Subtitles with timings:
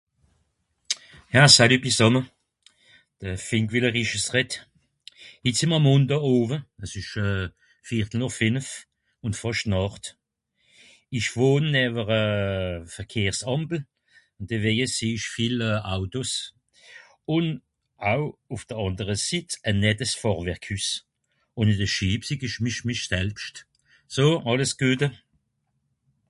[1.35, 2.21] ja salüt bìsàmme
[3.21, 3.29] de...
[4.33, 4.53] rett
[5.43, 7.15] hit sìmm'r Mondaa òwe à s'esch
[7.87, 8.67] viertel nòr fenef
[9.25, 10.03] ùn fàcht nàcht
[11.17, 13.79] isch wohn newer a euh verkehrs àmple
[14.49, 15.55] deweije seh isch viel
[15.95, 16.31] Autos
[17.35, 17.45] ùn
[18.13, 18.21] aw
[18.53, 20.87] ùff de àndere Sit à nettes (Vorwerkhüss?)
[21.59, 23.55] ùn ìn de Schiib sig isch misch misch selbscht
[24.15, 25.01] so àlles guet